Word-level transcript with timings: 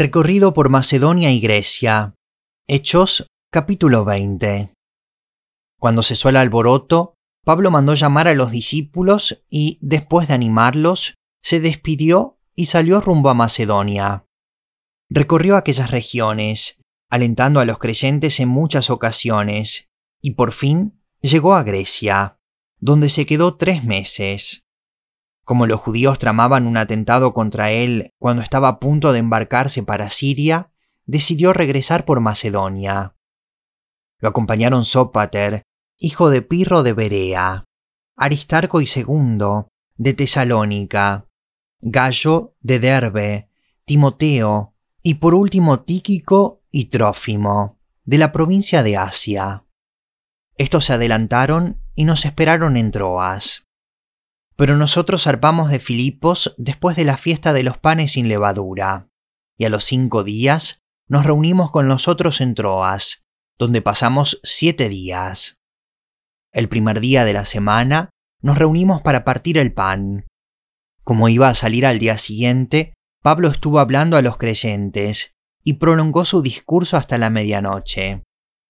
Recorrido 0.00 0.52
por 0.52 0.68
Macedonia 0.68 1.32
y 1.32 1.40
Grecia. 1.40 2.14
Hechos 2.68 3.26
capítulo 3.50 4.04
20. 4.04 4.72
Cuando 5.76 6.04
cesó 6.04 6.28
el 6.28 6.36
alboroto, 6.36 7.14
Pablo 7.44 7.72
mandó 7.72 7.94
llamar 7.94 8.28
a 8.28 8.34
los 8.34 8.52
discípulos 8.52 9.42
y, 9.50 9.76
después 9.80 10.28
de 10.28 10.34
animarlos, 10.34 11.14
se 11.42 11.58
despidió 11.58 12.38
y 12.54 12.66
salió 12.66 13.00
rumbo 13.00 13.28
a 13.28 13.34
Macedonia. 13.34 14.24
Recorrió 15.10 15.56
aquellas 15.56 15.90
regiones, 15.90 16.80
alentando 17.10 17.58
a 17.58 17.64
los 17.64 17.78
creyentes 17.78 18.38
en 18.38 18.50
muchas 18.50 18.90
ocasiones, 18.90 19.88
y 20.22 20.34
por 20.34 20.52
fin 20.52 21.02
llegó 21.22 21.56
a 21.56 21.64
Grecia, 21.64 22.38
donde 22.78 23.08
se 23.08 23.26
quedó 23.26 23.56
tres 23.56 23.82
meses. 23.82 24.67
Como 25.48 25.66
los 25.66 25.80
judíos 25.80 26.18
tramaban 26.18 26.66
un 26.66 26.76
atentado 26.76 27.32
contra 27.32 27.70
él 27.70 28.12
cuando 28.18 28.42
estaba 28.42 28.68
a 28.68 28.78
punto 28.78 29.14
de 29.14 29.20
embarcarse 29.20 29.82
para 29.82 30.10
Siria, 30.10 30.72
decidió 31.06 31.54
regresar 31.54 32.04
por 32.04 32.20
Macedonia. 32.20 33.16
Lo 34.18 34.28
acompañaron 34.28 34.84
Sópater, 34.84 35.62
hijo 35.96 36.28
de 36.28 36.42
Pirro 36.42 36.82
de 36.82 36.92
Berea, 36.92 37.64
Aristarco 38.14 38.82
y 38.82 38.86
Segundo, 38.86 39.68
de 39.96 40.12
Tesalónica, 40.12 41.28
Gallo 41.80 42.54
de 42.60 42.78
Derbe, 42.78 43.48
Timoteo 43.86 44.74
y 45.02 45.14
por 45.14 45.34
último 45.34 45.80
Tíquico 45.80 46.62
y 46.70 46.90
Trófimo, 46.90 47.78
de 48.04 48.18
la 48.18 48.32
provincia 48.32 48.82
de 48.82 48.98
Asia. 48.98 49.64
Estos 50.58 50.84
se 50.84 50.92
adelantaron 50.92 51.80
y 51.94 52.04
nos 52.04 52.26
esperaron 52.26 52.76
en 52.76 52.90
Troas. 52.90 53.67
Pero 54.58 54.76
nosotros 54.76 55.22
zarpamos 55.22 55.70
de 55.70 55.78
Filipos 55.78 56.56
después 56.58 56.96
de 56.96 57.04
la 57.04 57.16
fiesta 57.16 57.52
de 57.52 57.62
los 57.62 57.78
panes 57.78 58.12
sin 58.12 58.26
levadura, 58.26 59.08
y 59.56 59.64
a 59.66 59.70
los 59.70 59.84
cinco 59.84 60.24
días 60.24 60.80
nos 61.06 61.24
reunimos 61.24 61.70
con 61.70 61.86
los 61.86 62.08
otros 62.08 62.40
en 62.40 62.56
Troas, 62.56 63.24
donde 63.56 63.82
pasamos 63.82 64.40
siete 64.42 64.88
días. 64.88 65.58
El 66.52 66.68
primer 66.68 66.98
día 66.98 67.24
de 67.24 67.34
la 67.34 67.44
semana 67.44 68.10
nos 68.42 68.58
reunimos 68.58 69.00
para 69.00 69.24
partir 69.24 69.58
el 69.58 69.72
pan. 69.72 70.26
Como 71.04 71.28
iba 71.28 71.48
a 71.48 71.54
salir 71.54 71.86
al 71.86 72.00
día 72.00 72.18
siguiente, 72.18 72.94
Pablo 73.22 73.48
estuvo 73.48 73.78
hablando 73.78 74.16
a 74.16 74.22
los 74.22 74.38
creyentes 74.38 75.36
y 75.62 75.74
prolongó 75.74 76.24
su 76.24 76.42
discurso 76.42 76.96
hasta 76.96 77.16
la 77.16 77.30
medianoche. 77.30 78.24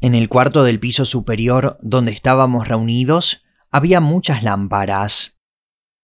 En 0.00 0.14
el 0.14 0.28
cuarto 0.28 0.62
del 0.62 0.78
piso 0.78 1.04
superior 1.04 1.76
donde 1.80 2.12
estábamos 2.12 2.68
reunidos 2.68 3.42
había 3.72 4.00
muchas 4.00 4.44
lámparas 4.44 5.41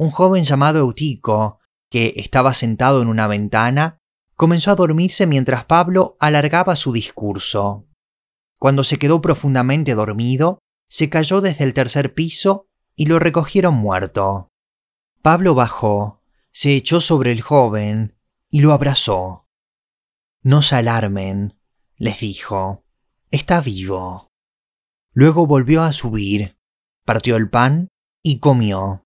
un 0.00 0.10
joven 0.10 0.44
llamado 0.44 0.78
Eutico, 0.78 1.58
que 1.90 2.14
estaba 2.16 2.54
sentado 2.54 3.02
en 3.02 3.08
una 3.08 3.26
ventana, 3.26 3.98
comenzó 4.34 4.70
a 4.70 4.74
dormirse 4.74 5.26
mientras 5.26 5.66
Pablo 5.66 6.16
alargaba 6.20 6.74
su 6.74 6.90
discurso. 6.94 7.86
Cuando 8.58 8.82
se 8.82 8.98
quedó 8.98 9.20
profundamente 9.20 9.94
dormido, 9.94 10.58
se 10.88 11.10
cayó 11.10 11.42
desde 11.42 11.64
el 11.64 11.74
tercer 11.74 12.14
piso 12.14 12.66
y 12.96 13.06
lo 13.06 13.18
recogieron 13.18 13.74
muerto. 13.74 14.48
Pablo 15.20 15.54
bajó, 15.54 16.22
se 16.48 16.74
echó 16.74 17.02
sobre 17.02 17.30
el 17.30 17.42
joven 17.42 18.16
y 18.48 18.62
lo 18.62 18.72
abrazó. 18.72 19.48
No 20.40 20.62
se 20.62 20.76
alarmen, 20.76 21.58
les 21.96 22.20
dijo, 22.20 22.86
está 23.30 23.60
vivo. 23.60 24.28
Luego 25.12 25.46
volvió 25.46 25.82
a 25.82 25.92
subir, 25.92 26.56
partió 27.04 27.36
el 27.36 27.50
pan 27.50 27.88
y 28.22 28.38
comió. 28.38 29.04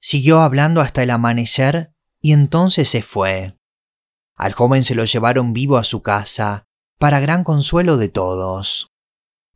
Siguió 0.00 0.40
hablando 0.40 0.80
hasta 0.80 1.02
el 1.02 1.10
amanecer 1.10 1.92
y 2.20 2.32
entonces 2.32 2.88
se 2.88 3.02
fue. 3.02 3.56
Al 4.34 4.52
joven 4.52 4.84
se 4.84 4.94
lo 4.94 5.04
llevaron 5.04 5.52
vivo 5.52 5.76
a 5.76 5.84
su 5.84 6.02
casa, 6.02 6.64
para 6.98 7.20
gran 7.20 7.44
consuelo 7.44 7.96
de 7.96 8.08
todos. 8.08 8.90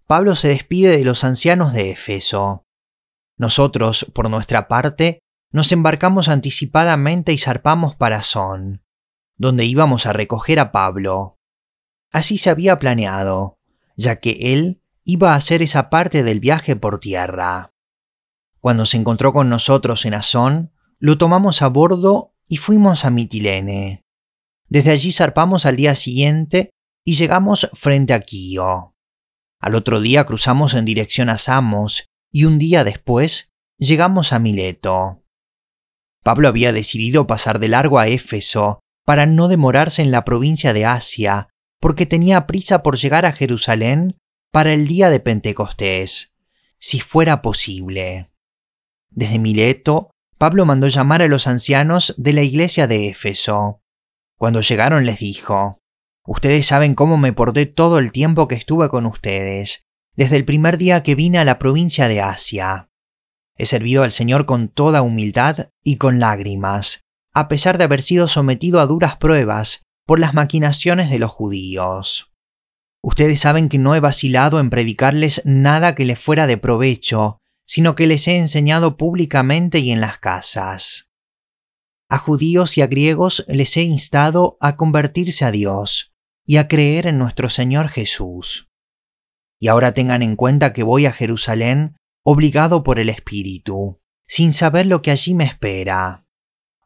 Pablo 0.07 0.37
se 0.37 0.49
despide 0.49 0.97
de 0.97 1.05
los 1.05 1.25
ancianos 1.25 1.73
de 1.73 1.91
Éfeso. 1.91 2.65
Nosotros, 3.37 4.07
por 4.15 4.29
nuestra 4.31 4.69
parte, 4.69 5.21
nos 5.51 5.73
embarcamos 5.73 6.29
anticipadamente 6.29 7.33
y 7.33 7.39
zarpamos 7.39 7.97
para 7.97 8.23
Son, 8.23 8.83
donde 9.37 9.65
íbamos 9.65 10.07
a 10.07 10.13
recoger 10.13 10.59
a 10.61 10.73
Pablo. 10.73 11.39
Así 12.13 12.39
se 12.39 12.51
había 12.51 12.79
planeado, 12.79 13.59
ya 13.97 14.21
que 14.21 14.53
él 14.53 14.83
iba 15.05 15.33
a 15.33 15.37
hacer 15.37 15.63
esa 15.63 15.91
parte 15.91 16.23
del 16.23 16.41
viaje 16.41 16.77
por 16.77 17.01
tierra. 17.01 17.74
Cuando 18.65 18.87
se 18.87 18.97
encontró 18.97 19.35
con 19.35 19.51
nosotros 19.51 20.07
en 20.07 20.15
Azón, 20.15 20.73
lo 20.99 21.19
tomamos 21.19 21.61
a 21.61 21.69
bordo 21.69 22.35
y 22.49 22.57
fuimos 22.57 23.05
a 23.05 23.11
Mitilene. 23.11 24.07
Desde 24.71 24.91
allí 24.91 25.13
zarpamos 25.13 25.67
al 25.67 25.77
día 25.77 25.95
siguiente 25.95 26.71
y 27.05 27.13
llegamos 27.13 27.69
frente 27.75 28.15
a 28.15 28.21
Quío. 28.21 28.97
Al 29.61 29.75
otro 29.75 30.01
día 30.01 30.25
cruzamos 30.25 30.73
en 30.73 30.87
dirección 30.87 31.29
a 31.29 31.37
Samos 31.37 32.07
y 32.33 32.47
un 32.47 32.59
día 32.59 32.85
después 32.85 33.53
llegamos 33.77 34.33
a 34.33 34.39
Mileto. 34.39 35.23
Pablo 36.23 36.49
había 36.49 36.73
decidido 36.73 37.27
pasar 37.27 37.59
de 37.59 37.69
largo 37.69 37.99
a 37.99 38.09
Éfeso 38.09 38.81
para 39.05 39.27
no 39.27 39.49
demorarse 39.49 40.01
en 40.01 40.11
la 40.11 40.25
provincia 40.25 40.73
de 40.73 40.87
Asia, 40.87 41.51
porque 41.81 42.07
tenía 42.07 42.47
prisa 42.47 42.83
por 42.83 42.97
llegar 42.97 43.27
a 43.27 43.33
Jerusalén 43.33 44.17
para 44.51 44.73
el 44.73 44.87
día 44.87 45.11
de 45.11 45.21
Pentecostés, 45.21 46.35
si 46.79 47.01
fuera 47.01 47.43
posible. 47.43 48.31
Desde 49.15 49.39
Mileto, 49.39 50.11
Pablo 50.39 50.67
mandó 50.67 50.89
llamar 50.89 51.23
a 51.23 51.29
los 51.29 51.47
ancianos 51.47 52.15
de 52.17 52.33
la 52.33 52.43
iglesia 52.43 52.87
de 52.87 53.09
Éfeso. 53.09 53.81
Cuando 54.37 54.61
llegaron 54.61 55.07
les 55.07 55.21
dijo, 55.21 55.79
Ustedes 56.27 56.67
saben 56.67 56.95
cómo 56.95 57.17
me 57.19 57.33
porté 57.33 57.67
todo 57.67 57.99
el 57.99 58.11
tiempo 58.11 58.49
que 58.49 58.55
estuve 58.55 58.89
con 58.89 59.07
ustedes, 59.07 59.85
desde 60.17 60.37
el 60.37 60.45
primer 60.45 60.79
día 60.79 61.03
que 61.03 61.15
vine 61.15 61.39
a 61.39 61.45
la 61.45 61.59
provincia 61.59 62.09
de 62.09 62.21
Asia. 62.21 62.89
He 63.57 63.67
servido 63.67 64.03
al 64.03 64.11
Señor 64.11 64.47
con 64.47 64.69
toda 64.69 65.03
humildad 65.03 65.69
y 65.85 65.97
con 65.97 66.19
lágrimas, 66.19 67.03
a 67.33 67.47
pesar 67.49 67.79
de 67.79 67.85
haber 67.85 68.03
sido 68.03 68.27
sometido 68.27 68.81
a 68.81 68.87
duras 68.87 69.17
pruebas 69.17 69.83
por 70.07 70.19
las 70.19 70.35
maquinaciones 70.35 71.11
de 71.11 71.19
los 71.19 71.31
judíos. 71.31 72.33
Ustedes 73.03 73.41
saben 73.41 73.69
que 73.69 73.79
no 73.79 73.95
he 73.95 74.01
vacilado 74.01 74.61
en 74.61 74.71
predicarles 74.71 75.43
nada 75.45 75.95
que 75.95 76.07
les 76.07 76.19
fuera 76.19 76.47
de 76.47 76.57
provecho, 76.57 77.39
sino 77.67 77.95
que 77.95 78.07
les 78.07 78.29
he 78.29 78.37
enseñado 78.37 78.97
públicamente 78.97 79.79
y 79.79 79.91
en 79.91 80.01
las 80.01 80.19
casas. 80.19 81.11
A 82.09 82.19
judíos 82.19 82.77
y 82.79 82.83
a 82.83 82.87
griegos 82.87 83.45
les 83.49 83.77
he 83.77 83.83
instado 83.83 84.57
a 84.61 84.77
convertirse 84.77 85.45
a 85.45 85.51
Dios 85.51 86.15
y 86.47 86.59
a 86.59 86.69
creer 86.69 87.07
en 87.07 87.19
nuestro 87.19 87.49
Señor 87.49 87.89
Jesús. 87.89 88.71
Y 89.59 89.69
ahora 89.69 89.95
tengan 89.95 90.23
en 90.23 90.37
cuenta 90.37 90.73
que 90.73 90.83
voy 90.83 91.07
a 91.07 91.13
Jerusalén 91.13 91.97
obligado 92.23 92.83
por 92.83 92.99
el 92.99 93.09
Espíritu, 93.09 94.01
sin 94.27 94.53
saber 94.53 94.87
lo 94.87 95.03
que 95.03 95.11
allí 95.11 95.35
me 95.35 95.45
espera. 95.45 96.27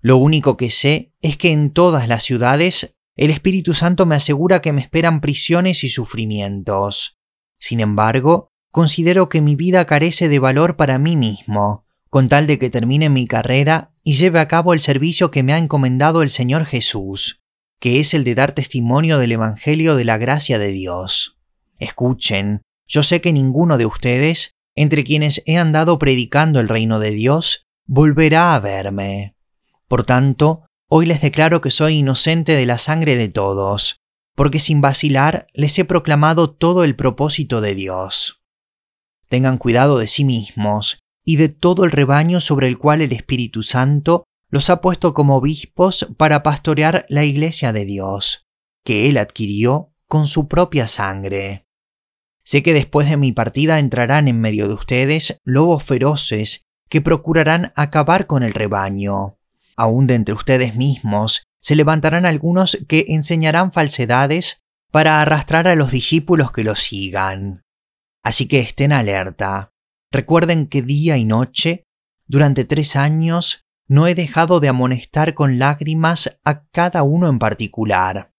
Lo 0.01 0.17
único 0.17 0.57
que 0.57 0.71
sé 0.71 1.13
es 1.21 1.37
que 1.37 1.53
en 1.53 1.73
todas 1.73 2.09
las 2.09 2.23
ciudades 2.23 2.97
el 3.17 3.31
Espíritu 3.31 3.75
Santo 3.75 4.07
me 4.07 4.15
asegura 4.15 4.61
que 4.61 4.73
me 4.73 4.81
esperan 4.81 5.21
prisiones 5.21 5.83
y 5.83 5.89
sufrimientos. 5.89 7.19
Sin 7.59 7.81
embargo, 7.81 8.53
considero 8.71 9.29
que 9.29 9.41
mi 9.41 9.57
vida 9.57 9.87
carece 9.87 10.29
de 10.29 10.39
valor 10.39 10.77
para 10.77 10.99
mí 10.99 11.17
mismo, 11.17 11.85
con 12.11 12.29
tal 12.29 12.47
de 12.47 12.59
que 12.59 12.71
termine 12.71 13.09
mi 13.09 13.27
carrera 13.27 13.93
y 14.03 14.15
lleve 14.15 14.41
a 14.41 14.49
cabo 14.49 14.73
el 14.73 14.81
servicio 14.81 15.31
que 15.31 15.43
me 15.43 15.53
ha 15.53 15.59
encomendado 15.59 16.23
el 16.23 16.31
Señor 16.31 16.65
Jesús, 16.65 17.43
que 17.81 18.01
es 18.01 18.15
el 18.15 18.25
de 18.25 18.35
dar 18.35 18.53
testimonio 18.53 19.19
del 19.19 19.33
Evangelio 19.33 19.97
de 19.97 20.05
la 20.05 20.19
gracia 20.19 20.59
de 20.59 20.71
Dios. 20.71 21.39
Escuchen, 21.79 22.63
yo 22.87 23.03
sé 23.03 23.21
que 23.21 23.33
ninguno 23.33 23.79
de 23.79 23.87
ustedes, 23.87 24.53
entre 24.75 25.05
quienes 25.05 25.43
he 25.47 25.59
andado 25.59 25.99
predicando 25.99 26.61
el 26.61 26.69
reino 26.69 27.01
de 27.01 27.11
Dios, 27.11 27.67
volverá 27.87 28.55
a 28.55 28.61
verme. 28.61 29.35
Por 29.87 30.05
tanto, 30.05 30.63
hoy 30.89 31.07
les 31.07 31.21
declaro 31.21 31.61
que 31.61 31.71
soy 31.71 31.97
inocente 31.97 32.53
de 32.53 32.67
la 32.67 32.79
sangre 32.79 33.17
de 33.17 33.29
todos, 33.29 34.01
porque 34.35 34.61
sin 34.61 34.81
vacilar 34.81 35.47
les 35.53 35.79
he 35.79 35.85
proclamado 35.85 36.51
todo 36.51 36.85
el 36.85 36.97
propósito 36.97 37.61
de 37.61 37.75
Dios 37.75 38.38
tengan 39.29 39.59
cuidado 39.59 39.99
de 39.99 40.09
sí 40.09 40.25
mismos 40.25 41.01
y 41.25 41.37
de 41.37 41.49
todo 41.49 41.85
el 41.85 41.91
rebaño 41.91 42.41
sobre 42.41 42.69
el 42.69 42.79
cual 42.79 43.03
el 43.03 43.13
Espíritu 43.13 43.63
Santo 43.63 44.25
los 44.51 44.71
ha 44.71 44.81
puesto 44.81 45.13
como 45.13 45.37
obispos 45.37 46.09
para 46.17 46.43
pastorear 46.43 47.05
la 47.09 47.25
iglesia 47.25 47.73
de 47.73 47.85
Dios, 47.85 48.47
que 48.85 49.09
Él 49.09 49.19
adquirió 49.19 49.93
con 50.07 50.27
su 50.27 50.49
propia 50.49 50.89
sangre. 50.89 51.67
Sé 52.43 52.63
que 52.63 52.73
después 52.73 53.11
de 53.11 53.19
mi 53.19 53.33
partida 53.33 53.79
entrarán 53.79 54.27
en 54.27 54.41
medio 54.41 54.69
de 54.69 54.75
ustedes 54.75 55.39
lobos 55.45 55.85
feroces 55.85 56.65
que 56.89 57.03
procurarán 57.03 57.73
acabar 57.77 58.27
con 58.27 58.43
el 58.43 58.55
rebaño. 58.55 59.39
Aún 59.77 60.07
de 60.07 60.15
entre 60.15 60.35
ustedes 60.35 60.75
mismos 60.75 61.43
se 61.61 61.77
levantarán 61.77 62.25
algunos 62.25 62.79
que 62.89 63.05
enseñarán 63.09 63.71
falsedades 63.71 64.63
para 64.91 65.21
arrastrar 65.21 65.69
a 65.69 65.77
los 65.77 65.93
discípulos 65.93 66.51
que 66.51 66.65
los 66.65 66.81
sigan. 66.81 67.61
Así 68.29 68.47
que 68.47 68.61
estén 68.61 68.93
alerta. 68.93 69.73
Recuerden 70.13 70.67
que 70.67 70.83
día 70.83 71.17
y 71.17 71.25
noche, 71.25 71.85
durante 72.27 72.67
tres 72.67 72.95
años, 72.95 73.65
no 73.89 74.07
he 74.07 74.15
dejado 74.15 74.61
de 74.61 74.69
amonestar 74.69 75.33
con 75.33 75.59
lágrimas 75.59 76.39
a 76.45 76.67
cada 76.67 77.05
uno 77.05 77.31
en 77.31 77.39
particular. 77.39 78.35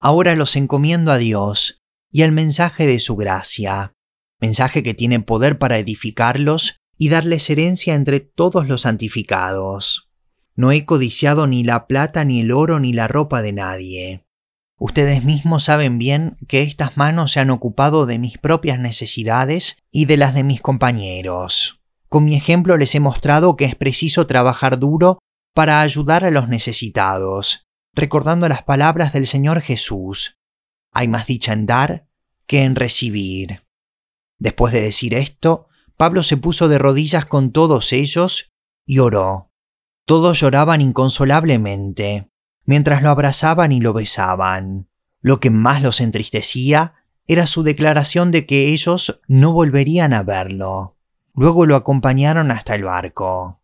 ahora 0.00 0.34
los 0.34 0.56
encomiendo 0.56 1.12
a 1.12 1.18
Dios 1.18 1.78
y 2.10 2.22
al 2.22 2.32
mensaje 2.32 2.88
de 2.88 2.98
su 2.98 3.14
gracia, 3.14 3.92
mensaje 4.40 4.82
que 4.82 4.94
tiene 4.94 5.20
poder 5.20 5.56
para 5.56 5.78
edificarlos 5.78 6.80
y 6.96 7.08
darles 7.08 7.48
herencia 7.48 7.94
entre 7.94 8.18
todos 8.18 8.66
los 8.66 8.80
santificados. 8.82 10.10
No 10.56 10.72
he 10.72 10.84
codiciado 10.84 11.46
ni 11.46 11.62
la 11.62 11.86
plata, 11.86 12.24
ni 12.24 12.40
el 12.40 12.50
oro, 12.50 12.80
ni 12.80 12.92
la 12.92 13.06
ropa 13.06 13.40
de 13.40 13.52
nadie. 13.52 14.24
Ustedes 14.78 15.24
mismos 15.24 15.64
saben 15.64 15.98
bien 15.98 16.36
que 16.46 16.62
estas 16.62 16.96
manos 16.96 17.32
se 17.32 17.40
han 17.40 17.50
ocupado 17.50 18.06
de 18.06 18.20
mis 18.20 18.38
propias 18.38 18.78
necesidades 18.78 19.82
y 19.90 20.04
de 20.04 20.16
las 20.16 20.34
de 20.34 20.44
mis 20.44 20.60
compañeros. 20.60 21.80
Con 22.08 22.24
mi 22.24 22.36
ejemplo 22.36 22.76
les 22.76 22.94
he 22.94 23.00
mostrado 23.00 23.56
que 23.56 23.64
es 23.64 23.74
preciso 23.74 24.28
trabajar 24.28 24.78
duro 24.78 25.18
para 25.52 25.80
ayudar 25.80 26.24
a 26.24 26.30
los 26.30 26.48
necesitados, 26.48 27.66
recordando 27.92 28.48
las 28.48 28.62
palabras 28.62 29.12
del 29.12 29.26
Señor 29.26 29.60
Jesús. 29.60 30.36
Hay 30.92 31.08
más 31.08 31.26
dicha 31.26 31.52
en 31.52 31.66
dar 31.66 32.06
que 32.46 32.62
en 32.62 32.76
recibir. 32.76 33.64
Después 34.38 34.72
de 34.72 34.80
decir 34.80 35.14
esto, 35.14 35.66
Pablo 35.96 36.22
se 36.22 36.36
puso 36.36 36.68
de 36.68 36.78
rodillas 36.78 37.26
con 37.26 37.50
todos 37.50 37.92
ellos 37.92 38.52
y 38.86 39.00
oró. 39.00 39.50
Todos 40.06 40.38
lloraban 40.40 40.80
inconsolablemente, 40.80 42.30
mientras 42.68 43.00
lo 43.00 43.08
abrazaban 43.08 43.72
y 43.72 43.80
lo 43.80 43.94
besaban. 43.94 44.88
Lo 45.22 45.40
que 45.40 45.48
más 45.48 45.80
los 45.80 46.02
entristecía 46.02 46.92
era 47.26 47.46
su 47.46 47.62
declaración 47.62 48.30
de 48.30 48.44
que 48.44 48.66
ellos 48.66 49.22
no 49.26 49.54
volverían 49.54 50.12
a 50.12 50.22
verlo. 50.22 50.94
Luego 51.34 51.64
lo 51.64 51.76
acompañaron 51.76 52.50
hasta 52.50 52.74
el 52.74 52.84
barco. 52.84 53.57